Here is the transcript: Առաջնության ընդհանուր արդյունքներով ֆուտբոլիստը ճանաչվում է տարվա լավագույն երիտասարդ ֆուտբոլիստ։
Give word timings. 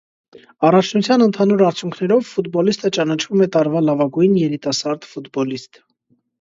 Առաջնության 0.69 1.23
ընդհանուր 1.25 1.61
արդյունքներով 1.65 2.25
ֆուտբոլիստը 2.31 2.93
ճանաչվում 2.99 3.45
է 3.49 3.51
տարվա 3.59 3.85
լավագույն 3.91 4.37
երիտասարդ 4.43 5.09
ֆուտբոլիստ։ 5.15 5.85